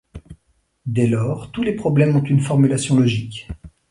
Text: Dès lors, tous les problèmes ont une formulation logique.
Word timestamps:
Dès 0.87 1.05
lors, 1.05 1.51
tous 1.51 1.61
les 1.61 1.75
problèmes 1.75 2.15
ont 2.15 2.23
une 2.23 2.39
formulation 2.41 2.97
logique. 2.99 3.47